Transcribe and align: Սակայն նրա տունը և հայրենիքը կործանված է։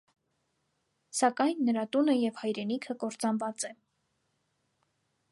Սակայն 1.17 1.59
նրա 1.67 1.83
տունը 1.95 2.15
և 2.15 2.41
հայրենիքը 2.43 2.95
կործանված 3.03 3.67
է։ 3.69 3.71